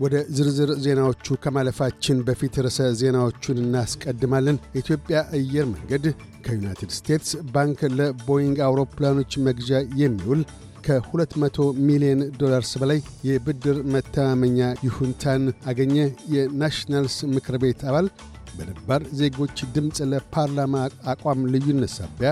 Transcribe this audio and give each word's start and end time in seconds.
ወደ 0.00 0.16
ዝርዝር 0.36 0.70
ዜናዎቹ 0.84 1.36
ከማለፋችን 1.42 2.18
በፊት 2.26 2.54
ርዕሰ 2.64 2.86
ዜናዎቹን 3.00 3.58
እናስቀድማለን። 3.62 4.58
የኢትዮጵያ 4.74 5.18
አየር 5.36 5.66
መንገድ 5.72 6.04
ከዩናይትድ 6.44 6.92
ስቴትስ 6.98 7.32
ባንክ 7.54 7.80
ለቦይንግ 7.98 8.58
አውሮፕላኖች 8.66 9.34
መግዣ 9.46 9.70
የሚውል 10.00 10.42
ከ200 10.86 11.66
ሚሊዮን 11.88 12.20
ዶላርስ 12.40 12.72
በላይ 12.82 12.98
የብድር 13.28 13.78
መተማመኛ 13.94 14.58
ይሁንታን 14.86 15.42
አገኘ። 15.70 15.96
የናሽናልስ 16.34 17.16
ምክር 17.34 17.56
ቤት 17.64 17.82
አባል 17.90 18.06
በነባር 18.56 19.02
ዜጎች 19.20 19.58
ድምፅ 19.74 19.98
ለፓርላማ 20.12 20.74
አቋም 21.12 21.42
ልዩነት 21.52 21.92
ሳቢያ 21.98 22.30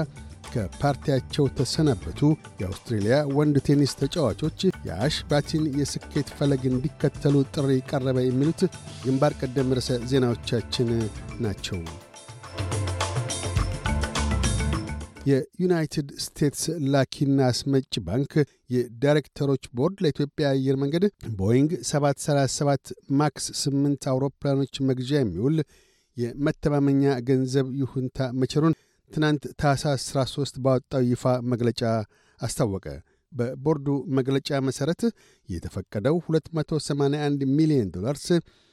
ከፓርቲያቸው 0.53 1.45
ተሰናበቱ። 1.57 2.21
የአውስትሬልያ 2.61 3.17
ወንድ 3.37 3.57
ቴኒስ 3.67 3.93
ተጫዋቾች 4.01 4.59
የአሽ 4.89 5.17
ባቲን 5.31 5.65
የስኬት 5.81 6.31
ፈለግ 6.39 6.65
እንዲከተሉ 6.71 7.45
ጥሪ 7.55 7.71
ቀረበ። 7.91 8.19
የሚሉት 8.27 8.63
ግንባር 9.05 9.35
ቀደም 9.41 9.75
ርዕሰ 9.79 9.99
ዜናዎቻችን 10.13 10.91
ናቸው። 11.41 11.81
የዩናይትድ 15.29 16.09
ስቴትስ 16.25 16.63
ላኪና 16.93 17.39
አስመጭ 17.49 17.93
ባንክ 18.07 18.33
የዳይሬክተሮች 18.75 19.65
ቦርድ 19.79 19.99
ለኢትዮጵያ 20.05 20.47
አየር 20.53 20.77
መንገድ 20.83 21.05
ቦይንግ 21.41 21.71
737 21.89 22.93
ማክስ 23.19 23.47
8 23.63 24.09
አውሮፕላኖች 24.13 24.75
መግዣ 24.91 25.13
የሚውል 25.19 25.57
የመተማመኛ 26.17 27.03
ገንዘብ 27.29 27.67
ይሁንታ 27.81 28.29
መቸሩን 28.41 28.75
ትናንት 29.11 29.45
ታህሳስ 29.61 30.03
13 30.13 30.59
ባወጣው 30.65 31.05
ይፋ 31.11 31.23
መግለጫ 31.53 31.83
አስታወቀ። 32.41 32.87
በቦርዱ 33.33 33.87
መግለጫ 34.19 34.59
መሠረት 34.67 35.03
የተፈቀደው 35.49 36.17
281 36.29 37.45
ሚሊዮን 37.59 37.91
ዶላርስ 37.97 38.27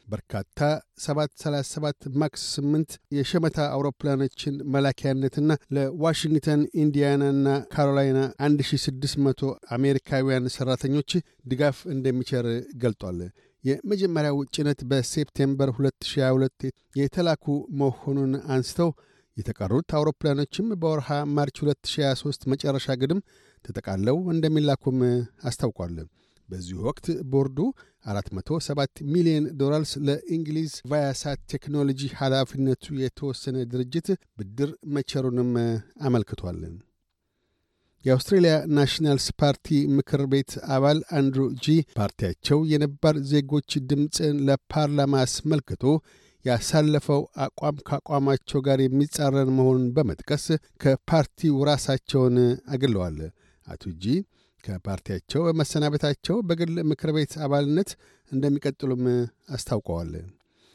በርካታ 0.07 0.59
737 1.05 2.07
ማክስ 2.21 2.41
8 2.57 2.97
የሸመታ 3.11 3.57
አውሮፕላኖችን 3.75 4.55
መላኪያነትና 4.73 5.57
ለዋሽንግተን 5.75 6.61
ኢንዲያናና 6.83 7.47
ካሮላይና 7.73 8.19
1600 8.47 9.49
አሜሪካውያን 9.77 10.51
ሠራተኞች 10.55 11.11
ድጋፍ 11.51 11.79
እንደሚቸር 11.95 12.47
ገልጧል። 12.83 13.19
የመጀመሪያው 13.63 14.39
ጭነት 14.55 14.79
በሴፕቴምበር 14.89 15.69
2022 15.77 16.67
የተላኩ 16.95 17.45
መሆኑን 17.81 18.33
አንስተው 18.55 18.89
የተቀሩት 19.37 19.89
አውሮፕላኖችም 19.97 20.67
በወርሃ 20.81 21.07
ማርች 21.35 21.57
2023 21.63 22.45
መጨረሻ 22.51 22.95
ግድም 23.01 23.19
ተጠቃለው 23.65 24.17
እንደሚላኩም 24.33 24.99
አስታውቋል። 25.49 25.95
በዚሁ 26.49 26.77
ወቅት 26.87 27.05
ቦርዱ 27.31 27.59
407 28.05 28.99
ሚሊዮን 29.13 29.45
ዶላርስ 29.61 29.91
ለእንግሊዝ 30.07 30.73
ቫያሳት 30.91 31.39
ቴክኖሎጂ 31.53 32.01
ኃላፊነቱ 32.19 32.93
የተወሰነ 32.99 33.57
ድርጅት 33.71 34.09
ብድር 34.39 34.71
መቸሩንም 34.95 35.49
አመልክቷል። 36.07 36.59
የአውስትሬልያ 38.05 38.55
ናሽናልስ 38.75 39.27
ፓርቲ 39.41 39.67
ምክር 39.95 40.21
ቤት 40.31 40.51
አባል 40.73 40.99
አንድሩ 41.19 41.43
ጂ 41.63 41.75
ፓርቲያቸው 41.97 42.59
የነባር 42.71 43.15
ዜጎች 43.31 43.71
ድምፅን 43.89 44.35
ለፓርላማ 44.47 45.13
አስመልክቶ 45.23 45.83
ያሳለፈው 46.45 47.21
አቋም 47.45 47.77
ከአቋማቸው 47.87 48.59
ጋር 48.67 48.79
የሚጻረን 48.83 49.49
መሆኑን 49.57 49.85
በመጥቀስ 49.95 50.45
ከፓርቲው 50.83 51.57
ራሳቸውን 51.69 52.37
አግለዋል። 52.73 53.17
አቶ 53.67 53.83
ጂ 54.01 54.15
ከፓርቲያቸው 54.63 55.41
በመሰናበታቸው 55.47 56.37
በግል 56.47 56.73
ምክር 56.91 57.09
ቤት 57.15 57.33
አባልነት 57.45 57.89
እንደሚቀጥሉም 58.31 59.03
አስታውቀዋል። 59.55 60.13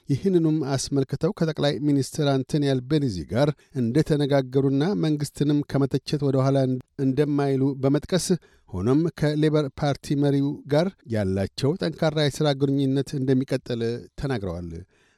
ይህንኑም 0.09 0.57
አስመልክተው 0.75 1.33
ከጠቅላይ 1.39 1.75
ሚኒስትር 1.87 2.27
አንቶኒ 2.33 2.65
አልቤኒዚ 2.73 3.17
ጋር 3.33 3.49
እንደተነጋገሩና 3.81 4.85
መንግሥትንም 5.05 5.59
ከመተቸት 5.71 6.23
ወደ 6.29 6.37
ኋላ 6.45 6.59
እንደማይሉ 7.05 7.63
በመጥቀስ 7.83 8.27
ሆኖም 8.71 9.03
ከሌበር 9.21 9.67
ፓርቲ 9.81 10.17
መሪው 10.23 10.49
ጋር 10.73 10.89
ያላቸው 11.15 11.71
ጠንካራ 11.81 12.19
የሥራ 12.27 12.49
ግንኙነት 12.61 13.11
እንደሚቀጥል 13.21 13.83
ተናግረዋል። 14.21 14.71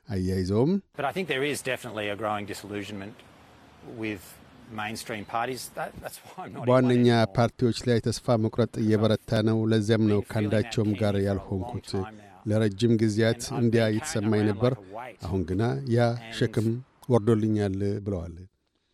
አያይዘውም 0.08 0.72
በዋነኛ 6.64 7.08
ፓርቲዎች 7.36 7.78
ላይ 7.88 7.98
ተስፋ 8.06 8.36
መቁረጥ 8.44 8.72
እየበረታ 8.82 9.40
ነው። 9.48 9.58
ለዚያም 9.72 10.04
ነው 10.12 10.20
ከአንዳቸውም 10.30 10.90
ጋር 11.00 11.16
ያልሆንኩት። 11.26 11.90
ለረጅም 12.50 12.92
ጊዜያት 13.02 13.42
እንዲያ 13.58 13.82
እየተሰማኝ 13.90 14.40
ነበር። 14.50 14.72
አሁን 15.26 15.42
ግና 15.50 15.62
ያ 15.94 16.06
ሸክም 16.38 16.68
ወርዶልኛል 17.12 17.76
ብለዋል። 18.04 18.34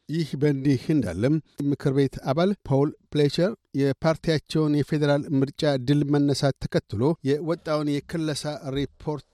ይህ 0.09 0.29
በእንዲህ 0.41 0.83
እንዳለም 0.95 1.35
ምክር 1.71 1.93
ቤት 1.97 2.15
አባል 2.31 2.51
ፓውል 2.69 2.91
ፕሌቸር 3.13 3.51
የፓርቲያቸውን 3.81 4.77
የፌዴራል 4.79 5.23
ምርጫ 5.41 5.73
ድል 5.89 6.01
መነሳት 6.15 6.57
ተከትሎ 6.65 7.03
የወጣውን 7.29 7.89
የክለሳ 7.95 8.45
ሪፖርት 8.77 9.33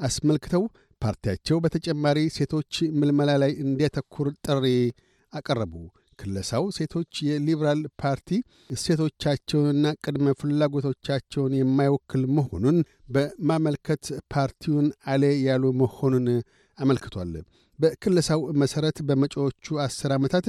አስመልክተው 0.00 0.62
ፓርቲያቸው 1.04 1.56
በተጨማሪ 1.64 2.18
ሴቶች 2.36 2.72
ምልመላ 2.98 3.30
ላይ 3.42 3.52
እንዲያተኩር 3.64 4.28
ጥሪ 4.46 4.66
አቀረቡ። 5.32 5.74
ክለሳው 6.18 6.64
ሴቶች 6.76 7.12
የሊበራል 7.28 7.80
ፓርቲ 8.02 8.28
እሴቶቻቸውንና 8.74 9.92
ቅድመ 10.04 10.34
ፍላጎቶቻቸውን 10.40 11.54
የማይወክል 11.58 12.22
መሆኑን 12.36 12.76
በማመልከት 13.14 14.04
ፓርቲውን 14.34 14.86
አሌ 15.12 15.24
ያሉ 15.48 15.72
መሆኑን 15.80 16.28
አመልክቷል። 16.78 17.32
በክለሳው 17.78 18.40
መሠረት 18.62 18.98
በመጪዎቹ 19.08 19.76
አስር 19.84 20.12
ዓመታት 20.16 20.46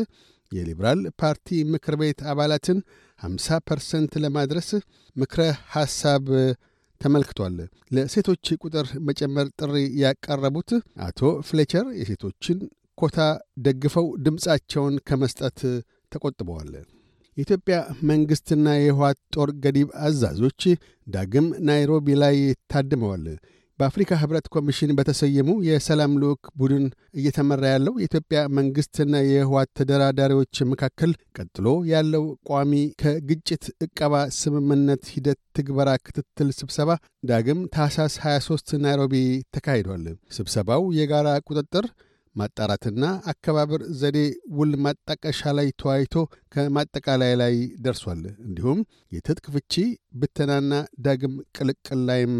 የሊበራል 0.52 1.00
ፓርቲ 1.22 1.48
ምክር 1.74 1.96
ቤት 2.02 2.20
አባላትን 2.32 2.80
50 3.20 3.60
ፐርሰንት 3.70 4.14
ለማድረስ 4.24 4.70
ምክረ 5.16 5.42
ሐሳብ 5.72 6.26
ተመልክቷል። 7.02 7.56
ለሴቶች 7.96 8.46
ቁጥር 8.62 8.88
መጨመር 9.08 9.48
ጥሪ 9.60 9.74
ያቀረቡት 10.02 10.72
አቶ 11.06 11.20
ፍሌቸር 11.48 11.88
የሴቶችን 12.00 12.60
ኮታ 12.98 13.18
ደግፈው 13.66 14.08
ድምፃቸውን 14.26 14.96
ከመስጠት 15.08 15.60
ተቆጥበዋል። 16.12 16.72
የኢትዮጵያ 17.38 17.78
መንግሥትና 18.10 18.68
የህወሓት 18.78 19.18
ጦር 19.36 19.50
ገዲብ 19.64 19.90
አዛዦች 20.06 20.62
ዳግም 21.08 21.48
ናይሮቢ 21.68 22.08
ላይ 22.22 22.38
ታድመዋል። 22.72 23.26
በአፍሪካ 23.80 24.12
ህብረት 24.20 24.46
ኮሚሽን 24.54 24.92
በተሰየሙ 24.98 25.50
የሰላም 25.68 26.12
ልዑክ 26.22 26.42
ቡድን 26.60 26.84
እየተመራ 27.20 27.64
ያለው 27.74 27.94
የኢትዮጵያ 28.00 28.42
መንግሥትና 28.58 29.14
የህወሓት 29.26 29.70
ተደራዳሪዎች 29.80 30.62
መካከል 30.70 31.12
ቀጥሎ 31.38 31.66
ያለው 31.92 32.24
ቋሚ 32.50 32.72
ከግጭት 33.02 33.66
ዕቀባ 33.86 34.14
ስምምነት 34.40 35.04
ሂደት 35.14 35.40
ትግበራ 35.58 35.92
ክትትል 36.06 36.52
ስብሰባ 36.60 36.90
ዳግም 37.24 37.62
ታህሳስ 37.76 38.16
23 38.26 38.76
ናይሮቢ 38.86 39.16
ተካሂዷል። 39.56 40.06
ስብሰባው 40.38 40.86
የጋራ 41.00 41.28
ቁጥጥር 41.50 41.88
ማጣራትና 42.36 43.04
አከባበር 43.32 43.82
ዘዴ 44.00 44.18
ውል 44.58 44.72
ማጣቀሻ 44.86 45.52
ላይ 45.58 45.68
ተወያይቶ 45.82 46.16
ከማጠቃላይ 46.54 47.34
ላይ 47.42 47.54
ደርሷል። 47.86 48.24
እንዲሁም 48.46 48.80
የትጥቅ 49.12 49.46
ፍቺ 49.56 49.74
ብተናና 50.16 50.72
ዳግም 51.06 51.36
ቅልቅል 51.58 52.02
ላይም 52.10 52.36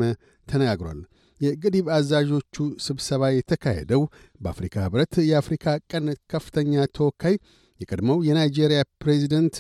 ተነጋግሯል። 0.48 1.00
የገዲብ 1.42 1.88
አዛዦቹ 1.96 2.56
ስብሰባ 2.86 3.24
የተካሄደው 3.34 4.02
በአፍሪካ 4.42 4.76
ህብረት 4.86 5.14
የአፍሪካ 5.30 5.76
ቀን 5.92 6.06
ከፍተኛ 6.32 6.86
ተወካይ 6.98 7.36
የቀድሞው 7.80 8.20
የናይጄሪያ 8.28 8.82
ፕሬዚደንት 9.04 9.56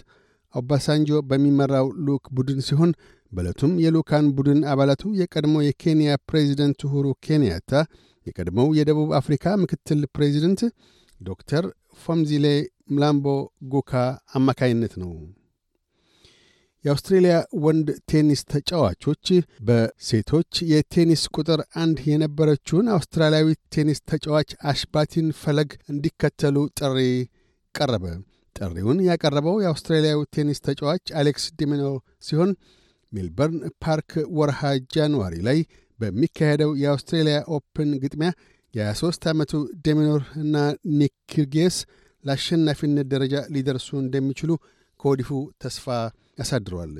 ኦባሳንጆ 0.53 1.09
በሚመራው 1.29 1.87
ልዑክ 2.05 2.25
ቡድን 2.35 2.59
ሲሆን 2.67 2.91
በዕለቱም 3.31 3.73
የልዑካን 3.83 4.25
ቡድን 4.37 4.59
አባላቱ 4.73 5.03
የቀድሞ 5.19 5.55
የኬንያ 5.65 6.11
ፕሬዚደንት 6.29 6.79
ኡሁሩ 6.87 7.07
ኬንያታ፣ 7.25 7.71
የቀድሞው 8.27 8.69
የደቡብ 8.77 9.09
አፍሪካ 9.19 9.55
ምክትል 9.63 10.01
ፕሬዚደንት 10.15 10.61
ዶክተር 11.21 11.65
ፎምዚሌ 12.03 12.45
ምላምቦ 12.91 13.27
ጉካ 13.73 13.91
አማካይነት 14.37 14.93
ነው። 15.01 15.11
የአውስትሬልያ 16.85 17.35
ወንድ 17.63 17.87
ቴኒስ 18.11 18.41
ተጫዋቾች 18.51 19.27
በሴቶች 19.67 20.51
የቴኒስ 20.71 21.23
ቁጥር 21.35 21.61
አንድ 21.83 21.99
የነበረችውን 22.09 22.87
አውስትራሊያዊት 22.95 23.59
ቴኒስ 23.75 23.99
ተጫዋች 24.11 24.49
አሽባቲን 24.71 25.29
ፈለግ 25.39 25.71
እንዲከተሉ 25.91 26.65
ጥሪ 26.79 26.97
ቀረበ። 27.75 28.05
ጥሪውን 28.55 28.99
ያቀረበው 29.07 29.55
የአውስትራሊያዊ 29.63 30.19
ቴኒስ 30.35 30.59
ተጫዋች 30.67 31.05
አሌክስ 31.21 31.45
ዲሚኖር 31.59 31.95
ሲሆን 32.27 32.51
ሜልበርን 33.11 33.57
ፓርክ 33.83 34.11
ወርሃ 34.39 34.61
ጃንዋሪ 34.93 35.35
ላይ 35.47 35.59
በሚካሄደው 35.99 36.71
የአውስትሬልያ 36.81 37.37
ኦፕን 37.57 37.91
ግጥሚያ 38.03 38.29
የ23 38.73 39.27
ዓመቱ 39.31 39.51
ዴሚኖር 39.85 40.23
እና 40.41 40.55
ኒክ 40.99 41.13
ኪርጌስ 41.31 41.75
ለአሸናፊነት 42.23 43.07
ደረጃ 43.13 43.35
ሊደርሱ 43.55 43.89
እንደሚችሉ 44.03 44.51
ከወዲሁ 44.99 45.29
ተስፋ 45.63 45.85
ያሳድረዋል። 46.37 46.95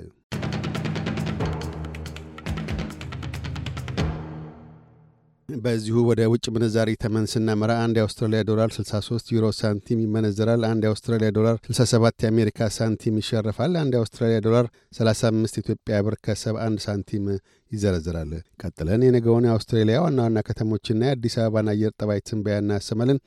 በዚሁ 5.49 5.97
ወደ 6.07 6.21
ውጭ 6.31 6.45
ምንዛሪ 6.53 6.91
ተመን 7.01 7.25
ስናመራ 7.31 7.71
አንድ 7.83 7.95
የአውስትራሊያ 7.99 8.39
ዶላር 8.47 8.69
63 8.75 9.27
ዩሮ 9.35 9.45
ሳንቲም 9.57 9.99
ይመነዘራል። 10.03 10.61
አንድ 10.69 10.83
የአውስትራሊያ 10.85 11.29
ዶላር 11.37 11.55
67 11.69 12.25
የአሜሪካ 12.25 12.69
ሳንቲም 12.77 13.19
ይሸርፋል። 13.21 13.73
አንድ 13.81 13.93
የአውስትራሊያ 13.95 14.39
ዶላር 14.47 14.65
35 14.97 15.59
ኢትዮጵያ 15.61 16.01
ብር 16.07 16.15
ከ71 16.25 16.81
ሳንቲም 16.85 17.25
ይዘረዝራል። 17.71 18.31
ቀጥለን 18.63 19.05
የነገውን 19.07 19.47
የአውስትሬሊያ 19.47 19.99
ዋና 20.05 20.19
ዋና 20.25 20.41
ከተሞችና 20.49 21.03
የአዲስ 21.07 21.37
አበባን 21.41 21.71
አየር 21.73 21.93
ጠባይ 21.99 22.21
ትንበያ 22.29 22.57
እናሰማለን። 22.63 23.19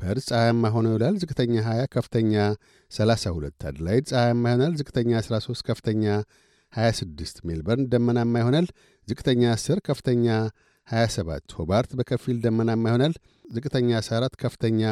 ፐርስ 0.00 0.26
ፀሐያማ 0.30 0.64
ሆኖ 0.74 0.86
ይውላል። 0.90 1.14
ዝቅተኛ 1.22 1.54
20፣ 1.64 1.86
ከፍተኛ 1.94 2.32
32። 2.90 3.66
አድላይድ 3.70 4.04
ፀሐያማ 4.10 4.44
ይሆናል። 4.50 4.72
ዝቅተኛ 4.80 5.10
13፣ 5.22 5.62
ከፍተኛ 5.68 6.04
26። 6.72 7.40
ሜልበርን 7.48 7.86
ደመናማ 7.92 8.34
ይሆናል። 8.42 8.66
ዝቅተኛ 9.08 9.42
10፣ 9.56 9.78
ከፍተኛ 9.88 10.26
27። 10.88 11.54
ሆባርት 11.58 11.90
በከፊል 11.98 12.36
ደመናማ 12.44 12.84
ይሆናል። 12.90 13.14
ዝቅተኛ 13.54 13.90
14፣ 14.00 14.36
ከፍተኛ 14.42 14.82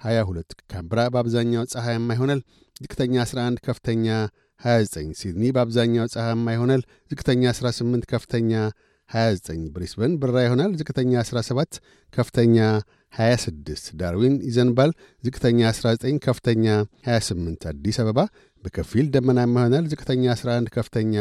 22። 0.00 0.56
ካንብራ 0.72 1.00
በአብዛኛው 1.12 1.64
ፀሐያማ 1.74 2.08
ይሆናል። 2.16 2.40
ዝቅተኛ 2.80 3.14
11፣ 3.24 3.60
ከፍተኛ 3.66 4.06
29። 4.60 5.14
ሲድኒ 5.20 5.44
በአብዛኛው 5.56 6.06
ፀሐያማ 6.14 6.46
ይሆናል። 6.56 6.82
ዝቅተኛ 7.10 7.42
18፣ 7.54 8.04
ከፍተኛ 8.12 8.52
29። 9.10 9.70
ብሪስበን 9.74 10.12
ብራ 10.22 10.36
ይሆናል። 10.44 10.72
ዝቅተኛ 10.80 11.12
17፣ 11.24 11.78
ከፍተኛ 12.12 12.56
26። 13.12 13.90
ዳርዊን 14.00 14.34
ይዘንባል። 14.48 14.90
ዝቅተኛ 15.24 15.60
19፣ 15.72 16.18
ከፍተኛ 16.26 16.64
28። 17.06 17.66
አዲስ 17.72 17.98
አበባ 18.02 18.18
በከፊል 18.64 19.06
ደመናማ 19.14 19.56
ይሆናል። 19.62 19.84
ዝቅተኛ 19.92 20.24
11፣ 20.34 20.70
ከፍተኛ 20.76 21.14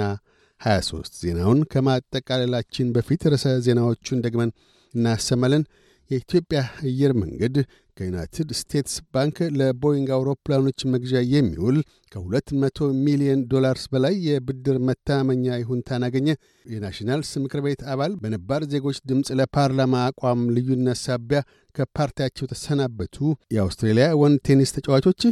23። 0.62 1.20
ዜናውን 1.24 1.60
ከማጠቃለላችን 1.72 2.92
በፊት 2.96 3.24
ርዕሰ 3.32 3.48
ዜናዎቹን 3.66 4.22
ደግመን 4.26 4.52
እናሰማለን። 4.94 5.64
የኢትዮጵያ 6.12 6.60
አየር 6.84 7.12
መንገድ 7.22 7.56
ከዩናይትድ 7.98 8.50
ስቴትስ 8.60 8.96
ባንክ 9.14 9.38
ለቦይንግ 9.58 10.08
አውሮፕላኖች 10.16 10.80
መግዣ 10.94 11.22
የሚውል 11.32 11.78
ከ200 12.12 12.88
ሚሊዮን 13.06 13.42
ዶላርስ 13.52 13.84
በላይ 13.94 14.16
የብድር 14.28 14.78
መተማመኛ 14.88 15.46
ይሁንታን 15.62 16.06
አገኘ። 16.08 16.28
የናሽናልስ 16.66 17.32
ምክር 17.44 17.62
ቤት 17.66 17.84
አባል 17.94 18.14
በነባር 18.22 18.64
ዜጎች 18.74 19.00
ድምፅ 19.10 19.30
ለፓርላማ 19.40 20.04
አቋም 20.10 20.42
ልዩነት 20.56 21.00
ሳቢያ 21.04 21.42
ከፓርቲያቸው 21.76 22.50
ተሰናበቱ። 22.52 23.16
የአውስትሬልያ 23.56 24.08
ወንድ 24.22 24.42
ቴኒስ 24.50 24.76
ተጫዋቾች 24.78 25.24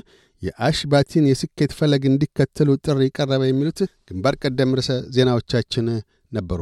የአሽ 0.42 0.80
ባቲን 0.92 1.28
የስኬት 1.30 1.74
ፈለግ 1.78 2.06
እንዲከተሉ 2.10 2.70
ጥሪ 2.86 3.12
ቀረበ። 3.18 3.44
የሚሉት 3.50 3.80
ግንባር 4.10 4.38
ቀደም 4.44 4.74
ርዕሰ 4.80 4.92
ዜናዎቻችን 5.16 5.88
ነበሩ። 6.32 6.62